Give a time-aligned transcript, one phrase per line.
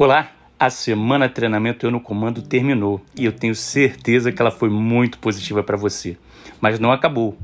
[0.00, 4.70] Olá, a semana treinamento Eu no Comando terminou e eu tenho certeza que ela foi
[4.70, 6.16] muito positiva para você.
[6.60, 7.36] Mas não acabou.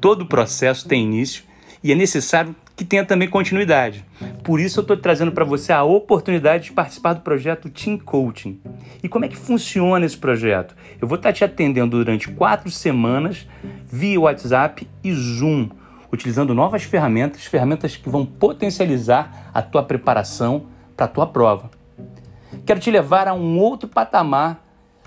[0.00, 1.44] Todo o processo tem início
[1.84, 4.04] e é necessário que tenha também continuidade.
[4.42, 8.60] Por isso eu estou trazendo para você a oportunidade de participar do projeto Team Coaching.
[9.04, 10.74] E como é que funciona esse projeto?
[11.00, 13.46] Eu vou estar tá te atendendo durante quatro semanas
[13.84, 15.68] via WhatsApp e Zoom,
[16.12, 20.66] utilizando novas ferramentas, ferramentas que vão potencializar a tua preparação
[20.96, 21.78] para a tua prova.
[22.70, 24.64] Quero te levar a um outro patamar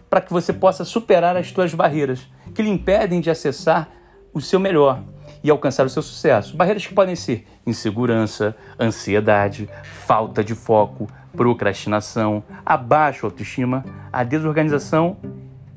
[0.09, 3.87] para que você possa superar as suas barreiras que lhe impedem de acessar
[4.33, 5.01] o seu melhor
[5.41, 6.57] e alcançar o seu sucesso.
[6.57, 9.69] Barreiras que podem ser insegurança, ansiedade,
[10.05, 15.15] falta de foco, procrastinação, a baixa autoestima, a desorganização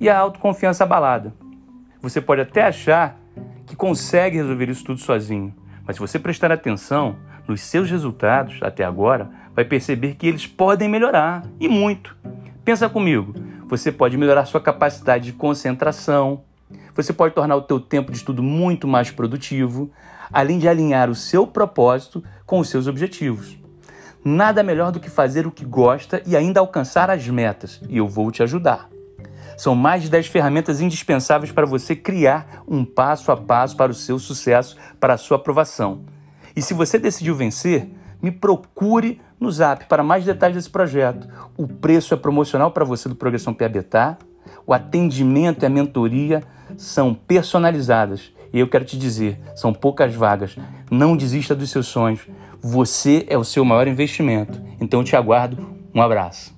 [0.01, 1.33] e a autoconfiança abalada.
[2.03, 3.16] Você pode até achar
[3.65, 7.15] que consegue resolver isso tudo sozinho, mas se você prestar atenção
[7.47, 12.16] nos seus resultados até agora, vai perceber que eles podem melhorar e muito.
[12.65, 13.35] Pensa comigo,
[13.66, 16.43] você pode melhorar sua capacidade de concentração,
[16.95, 19.91] você pode tornar o teu tempo de estudo muito mais produtivo,
[20.33, 23.57] além de alinhar o seu propósito com os seus objetivos.
[24.25, 28.09] Nada melhor do que fazer o que gosta e ainda alcançar as metas, e eu
[28.09, 28.88] vou te ajudar.
[29.57, 33.95] São mais de 10 ferramentas indispensáveis para você criar um passo a passo para o
[33.95, 36.05] seu sucesso, para a sua aprovação.
[36.57, 37.87] E se você decidiu vencer,
[38.23, 41.29] me procure no Zap para mais detalhes desse projeto.
[41.57, 44.16] O preço é promocional para você do Progressão Piabetá.
[44.66, 46.43] O atendimento e a mentoria
[46.79, 48.32] são personalizadas.
[48.52, 50.57] E eu quero te dizer, são poucas vagas.
[50.90, 52.26] Não desista dos seus sonhos.
[52.59, 54.59] Você é o seu maior investimento.
[54.80, 55.76] Então eu te aguardo.
[55.95, 56.55] Um abraço.